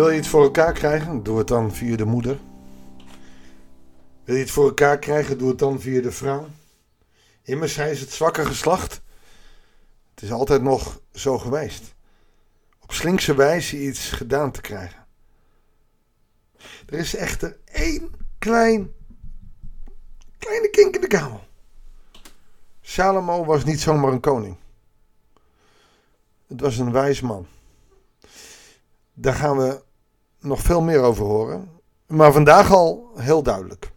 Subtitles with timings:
[0.00, 1.22] Wil je iets voor elkaar krijgen?
[1.22, 2.38] Doe het dan via de moeder.
[4.24, 5.38] Wil je het voor elkaar krijgen?
[5.38, 6.48] Doe het dan via de vrouw.
[7.42, 9.00] Immers, hij is het zwakke geslacht.
[10.14, 11.94] Het is altijd nog zo geweest.
[12.80, 15.06] Op slinkse wijze iets gedaan te krijgen.
[16.86, 18.92] Er is echter één klein,
[20.38, 21.44] kleine kink in de kabel.
[22.80, 24.56] Salomo was niet zomaar een koning.
[26.46, 27.46] Het was een wijs man.
[29.12, 29.88] Daar gaan we
[30.40, 31.68] nog veel meer over horen.
[32.06, 33.92] Maar vandaag al heel duidelijk.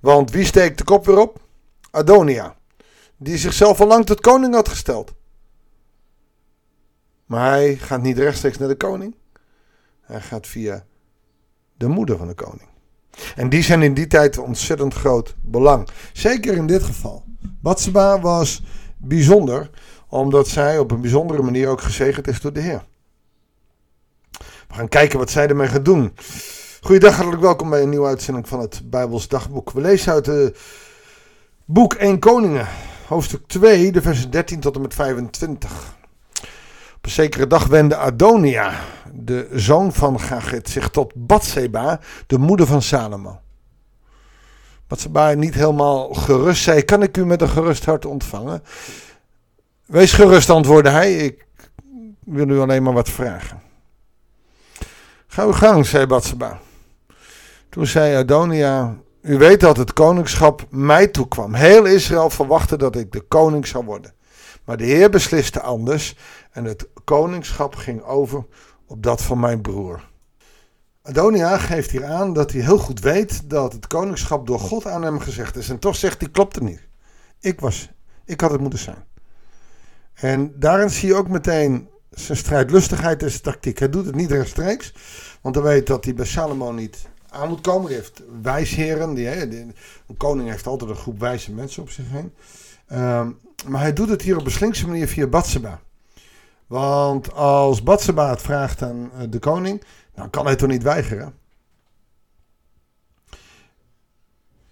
[0.00, 1.40] Want wie steekt de kop weer op?
[1.90, 2.56] Adonia.
[3.16, 5.12] Die zichzelf al lang tot koning had gesteld.
[7.26, 9.14] Maar hij gaat niet rechtstreeks naar de koning.
[10.00, 10.84] Hij gaat via
[11.76, 12.68] de moeder van de koning.
[13.36, 15.88] En die zijn in die tijd ontzettend groot belang.
[16.12, 17.24] Zeker in dit geval.
[17.60, 18.62] Batseba was
[18.96, 19.70] bijzonder,
[20.08, 22.84] omdat zij op een bijzondere manier ook gezegend is door de Heer.
[24.70, 26.14] We gaan kijken wat zij ermee gaat doen.
[26.80, 29.70] Goeiedag, hartelijk welkom bij een nieuwe uitzending van het Bijbels Dagboek.
[29.70, 30.58] We lezen uit het
[31.64, 32.66] boek 1 Koningen,
[33.06, 35.96] hoofdstuk 2, de versen 13 tot en met 25.
[36.96, 38.72] Op een zekere dag wendde Adonia,
[39.12, 43.40] de zoon van Gagit, zich tot Batseba, de moeder van Salomo.
[44.86, 48.62] Batseba niet helemaal gerust zei, kan ik u met een gerust hart ontvangen?
[49.86, 51.46] Wees gerust, antwoordde hij, ik
[52.24, 53.68] wil u alleen maar wat vragen.
[55.32, 56.60] Ga uw gang, zei Batseba.
[57.68, 61.54] Toen zei Adonia, u weet dat het koningschap mij toekwam.
[61.54, 64.14] Heel Israël verwachtte dat ik de koning zou worden.
[64.64, 66.16] Maar de Heer besliste anders
[66.50, 68.46] en het koningschap ging over
[68.86, 70.08] op dat van mijn broer.
[71.02, 75.02] Adonia geeft hier aan dat hij heel goed weet dat het koningschap door God aan
[75.02, 75.68] hem gezegd is.
[75.68, 76.88] En toch zegt hij, klopt het niet.
[77.40, 77.90] Ik was,
[78.24, 79.04] ik had het moeten zijn.
[80.14, 83.78] En daarin zie je ook meteen zijn strijdlustigheid en zijn tactiek.
[83.78, 84.92] Hij doet het niet rechtstreeks,
[85.40, 87.86] want hij weet dat hij bij Salomo niet aan moet komen.
[87.86, 89.14] Hij heeft wijsheren.
[89.14, 89.74] Die, een
[90.16, 92.32] koning heeft altijd een groep wijze mensen op zich heen.
[92.98, 95.80] Um, maar hij doet het hier op een slinkse manier via Batseba.
[96.66, 99.82] Want als Batseba het vraagt aan de koning,
[100.14, 101.34] dan kan hij toch niet weigeren.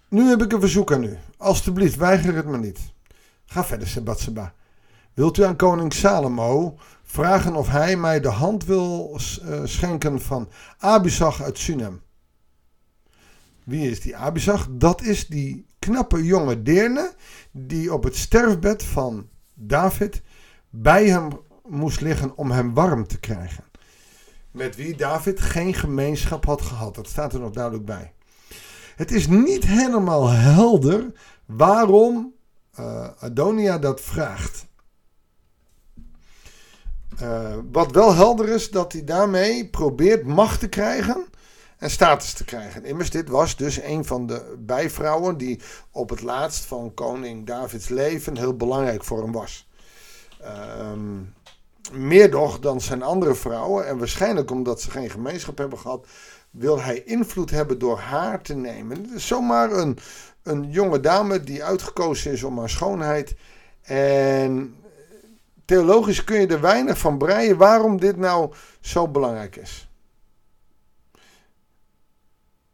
[0.07, 1.17] Nu heb ik een verzoek aan u.
[1.37, 2.79] Alsjeblieft, weiger het me niet.
[3.45, 4.53] Ga verder, zei Batseba.
[5.19, 9.19] Wilt u aan koning Salomo vragen of hij mij de hand wil
[9.63, 12.01] schenken van Abisag uit Sunem?
[13.63, 14.67] Wie is die Abisag?
[14.71, 17.13] Dat is die knappe jonge deerne
[17.51, 20.21] die op het sterfbed van David
[20.69, 21.29] bij hem
[21.65, 23.63] moest liggen om hem warm te krijgen.
[24.51, 26.95] Met wie David geen gemeenschap had gehad.
[26.95, 28.13] Dat staat er nog duidelijk bij.
[28.95, 31.11] Het is niet helemaal helder
[31.45, 32.33] waarom
[32.79, 34.67] uh, Adonia dat vraagt.
[37.21, 41.25] Uh, wat wel helder is, dat hij daarmee probeert macht te krijgen
[41.77, 42.85] en status te krijgen.
[42.85, 45.59] Immers, dit was dus een van de bijvrouwen die
[45.91, 49.67] op het laatst van koning Davids leven heel belangrijk voor hem was.
[50.91, 51.33] Um,
[51.91, 56.07] meer nog dan zijn andere vrouwen, en waarschijnlijk omdat ze geen gemeenschap hebben gehad,
[56.51, 59.01] wil hij invloed hebben door haar te nemen.
[59.01, 59.97] Het is zomaar een,
[60.43, 63.35] een jonge dame die uitgekozen is om haar schoonheid.
[63.81, 64.75] En
[65.69, 69.89] theologisch kun je er weinig van breien waarom dit nou zo belangrijk is.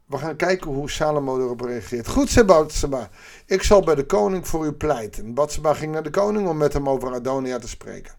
[0.06, 2.08] We gaan kijken hoe Salomo erop reageert.
[2.08, 3.10] Goed, zei Batseba.
[3.46, 5.34] Ik zal bij de koning voor u pleiten.
[5.34, 8.14] Batseba ging naar de koning om met hem over Adonia te spreken.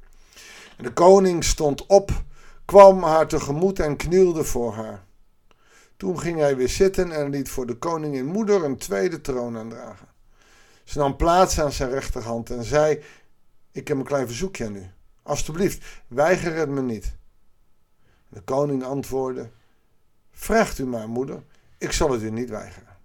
[0.78, 2.12] En de koning stond op,
[2.66, 5.06] kwam haar tegemoet en knielde voor haar.
[5.96, 10.08] Toen ging hij weer zitten en liet voor de koningin moeder een tweede troon aandragen.
[10.84, 13.04] Ze nam plaats aan zijn rechterhand en zei:
[13.78, 14.90] Ik heb een klein verzoekje aan u.
[15.24, 17.16] Alsjeblieft, weiger het me niet.
[18.30, 19.50] De koning antwoordde:
[20.32, 21.44] Vraagt u maar, moeder,
[21.78, 22.98] ik zal het u niet weigeren.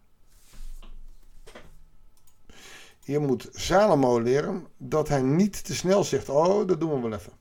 [3.04, 7.18] Hier moet Salomo leren dat hij niet te snel zegt: Oh, dat doen we wel
[7.18, 7.32] even.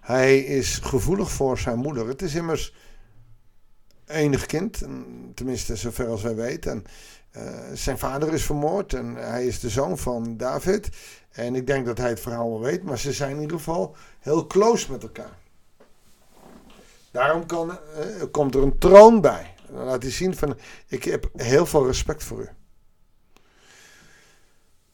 [0.00, 2.08] Hij is gevoelig voor zijn moeder.
[2.08, 2.74] Het is immers
[4.06, 4.82] enig kind,
[5.34, 6.72] tenminste zover als wij weten.
[6.72, 6.84] En,
[7.74, 10.88] zijn vader is vermoord en hij is de zoon van David.
[11.30, 13.96] En ik denk dat hij het verhaal wel weet, maar ze zijn in ieder geval
[14.20, 15.38] heel close met elkaar.
[17.10, 19.54] Daarom kan, uh, komt er een troon bij.
[19.70, 22.48] Dan laat hij zien van, ik heb heel veel respect voor u.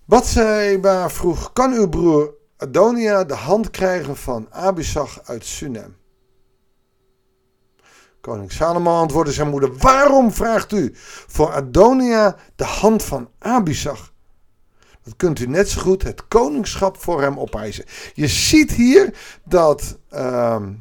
[0.04, 5.96] Batseba vroeg, kan uw broer Adonia de hand krijgen van Abisag uit Sunem?
[8.22, 10.90] Koning Salomo antwoordde zijn moeder, waarom vraagt u
[11.26, 14.12] voor Adonia de hand van Abisag?
[15.02, 17.84] dat kunt u net zo goed het koningschap voor hem opeisen.
[18.14, 19.14] Je ziet hier
[19.44, 20.72] dat ehm,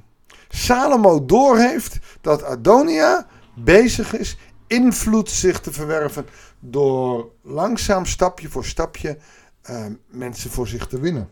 [0.50, 4.38] Salomo doorheeft dat Adonia bezig is
[4.68, 6.26] invloed zich te verwerven
[6.60, 9.18] door langzaam stapje voor stapje
[9.62, 11.30] ehm, mensen voor zich te winnen.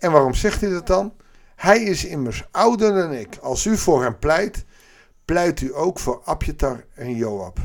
[0.00, 1.12] En waarom zegt hij dat dan?
[1.56, 3.36] Hij is immers ouder dan ik.
[3.36, 4.64] Als u voor hem pleit,
[5.24, 7.58] pleit u ook voor Abjatar en Joab.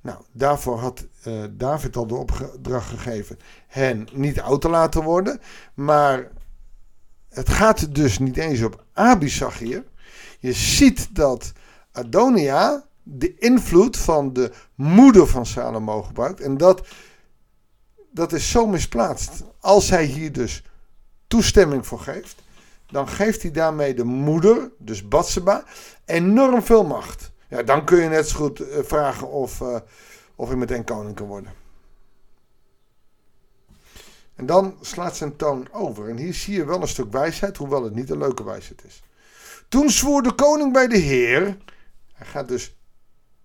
[0.00, 5.40] Nou, daarvoor had uh, David al de opdracht gegeven hen niet oud te laten worden.
[5.74, 6.30] Maar
[7.28, 9.84] het gaat dus niet eens op Abisag hier.
[10.38, 11.52] Je ziet dat
[11.92, 16.40] Adonia de invloed van de moeder van Salomo gebruikt.
[16.40, 16.86] En dat,
[18.10, 19.44] dat is zo misplaatst.
[19.60, 20.62] Als hij hier dus
[21.28, 22.42] toestemming voor geeft,
[22.86, 25.64] dan geeft hij daarmee de moeder, dus Batseba,
[26.04, 27.30] enorm veel macht.
[27.48, 29.76] Ja, dan kun je net zo goed eh, vragen of, uh,
[30.34, 31.52] of hij meteen koning kan worden.
[34.34, 36.08] En dan slaat zijn toon over.
[36.08, 39.02] En hier zie je wel een stuk wijsheid, hoewel het niet een leuke wijsheid is.
[39.68, 41.56] Toen zwoer de koning bij de Heer.
[42.12, 42.77] Hij gaat dus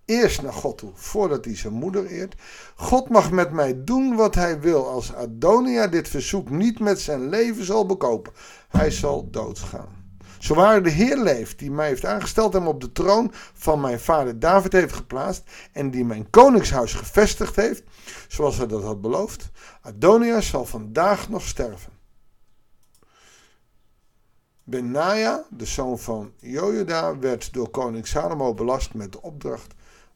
[0.04, 2.34] eerst naar God toe, voordat hij zijn moeder eert.
[2.74, 7.28] God mag met mij doen wat hij wil, als Adonia dit verzoek niet met zijn
[7.28, 8.32] leven zal bekopen.
[8.68, 10.02] Hij zal doodgaan.
[10.38, 14.38] Zowaar de Heer leeft, die mij heeft aangesteld en op de troon van mijn vader
[14.38, 15.42] David heeft geplaatst
[15.72, 17.82] en die mijn koningshuis gevestigd heeft,
[18.28, 19.50] zoals hij dat had beloofd.
[19.82, 21.92] Adonia zal vandaag nog sterven.
[24.64, 29.74] Benaja, de zoon van Jojada, werd door koning Salomo belast met de opdracht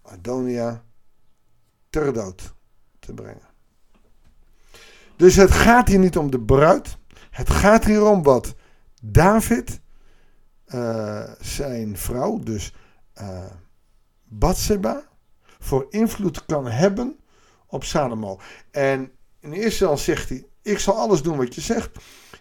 [0.08, 0.84] Adonia
[1.90, 2.54] ter dood
[2.98, 3.48] te brengen.
[5.16, 6.96] Dus het gaat hier niet om de bruid.
[7.30, 8.54] Het gaat hier om wat
[9.02, 9.80] David,
[10.66, 12.74] uh, zijn vrouw, dus
[13.20, 13.44] uh,
[15.58, 17.18] voor invloed kan hebben
[17.66, 18.40] op Salomo.
[18.70, 19.10] En
[19.40, 21.98] in eerste instantie zegt hij: Ik zal alles doen wat je zegt.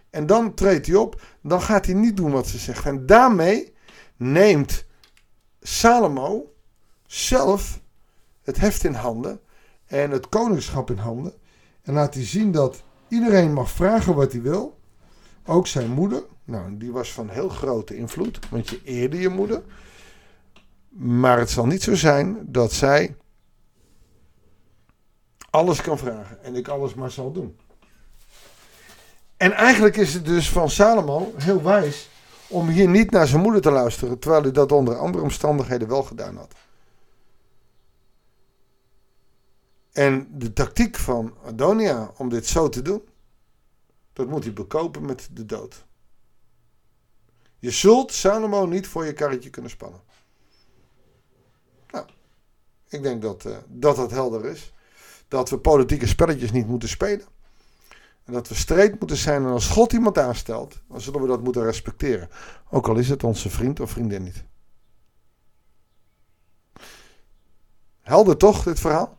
[0.10, 2.86] En dan treedt hij op, dan gaat hij niet doen wat ze zegt.
[2.86, 3.74] En daarmee
[4.16, 4.86] neemt
[5.62, 6.56] Salomo
[7.18, 7.80] zelf
[8.42, 9.40] het heft in handen
[9.86, 11.34] en het koningschap in handen.
[11.82, 14.80] En laat hij zien dat iedereen mag vragen wat hij wil.
[15.46, 16.24] Ook zijn moeder.
[16.44, 19.64] Nou, die was van heel grote invloed, want je eerde je moeder.
[20.90, 23.16] Maar het zal niet zo zijn dat zij
[25.50, 27.58] alles kan vragen en ik alles maar zal doen.
[29.38, 32.10] En eigenlijk is het dus van Salomo heel wijs
[32.48, 36.04] om hier niet naar zijn moeder te luisteren, terwijl hij dat onder andere omstandigheden wel
[36.04, 36.54] gedaan had.
[39.98, 43.02] En de tactiek van Adonia om dit zo te doen,
[44.14, 45.86] dat moet hij bekopen met de dood.
[47.60, 50.00] Je zult Salomo niet voor je karretje kunnen spannen.
[51.92, 52.06] Nou,
[52.90, 54.74] ik denk dat, uh, dat dat helder is.
[55.28, 57.26] Dat we politieke spelletjes niet moeten spelen.
[58.24, 59.44] En dat we strijd moeten zijn.
[59.44, 62.30] En als God iemand aanstelt, dan zullen we dat moeten respecteren.
[62.70, 64.44] Ook al is het onze vriend of vriendin niet.
[68.02, 69.17] Helder toch, dit verhaal?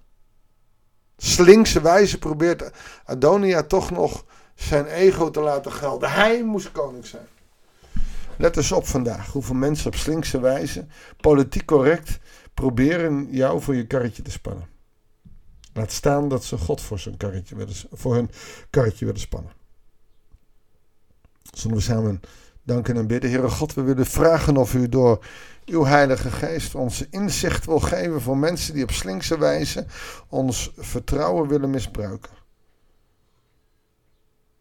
[1.20, 2.70] Slinkse wijze probeert
[3.04, 4.24] Adonia toch nog
[4.54, 6.10] zijn ego te laten gelden.
[6.12, 7.26] Hij moest koning zijn.
[8.36, 10.86] Let eens op vandaag hoeveel mensen op slinkse wijze,
[11.20, 12.18] politiek correct,
[12.54, 14.68] proberen jou voor je karretje te spannen.
[15.72, 18.30] Laat staan dat ze God voor, zijn karretje willen, voor hun
[18.70, 19.52] karretje willen spannen.
[21.52, 22.20] Zullen we samen
[22.68, 23.30] danken en bidden.
[23.30, 25.24] Heere God, we willen vragen of u door
[25.66, 29.86] uw Heilige Geest ons inzicht wil geven voor mensen die op slinkse wijze
[30.28, 32.32] ons vertrouwen willen misbruiken.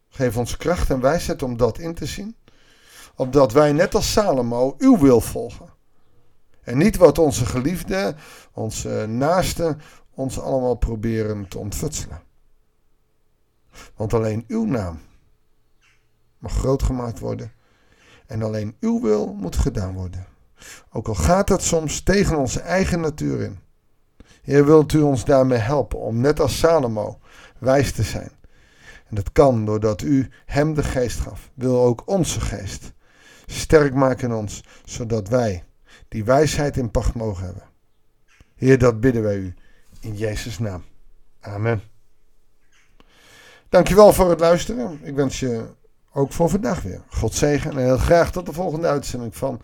[0.08, 2.36] Geef ons kracht en wijsheid om dat in te zien
[3.14, 5.68] opdat wij net als Salomo uw wil volgen.
[6.60, 8.16] En niet wat onze geliefden,
[8.52, 9.80] onze naasten,
[10.14, 12.22] ons allemaal proberen te ontfutselen.
[13.96, 15.00] Want alleen uw naam
[16.38, 17.52] mag groot gemaakt worden.
[18.28, 20.26] En alleen uw wil moet gedaan worden.
[20.92, 23.58] Ook al gaat dat soms tegen onze eigen natuur in.
[24.42, 27.18] Heer, wilt u ons daarmee helpen om net als Salomo
[27.58, 28.30] wijs te zijn.
[29.08, 31.50] En dat kan doordat u hem de geest gaf.
[31.54, 32.92] Wil ook onze geest
[33.46, 35.64] sterk maken ons, zodat wij
[36.08, 37.62] die wijsheid in pacht mogen hebben.
[38.54, 39.54] Heer, dat bidden wij u
[40.00, 40.84] in Jezus' naam.
[41.40, 41.82] Amen.
[43.68, 45.00] Dankjewel voor het luisteren.
[45.02, 45.66] Ik wens je
[46.12, 49.60] ook voor vandaag weer God zegen en heel graag tot de volgende uitzending van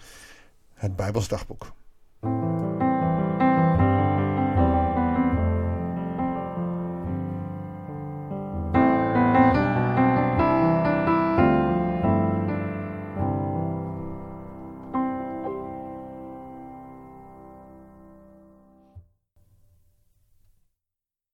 [0.75, 1.73] het Bijbels Dagboek.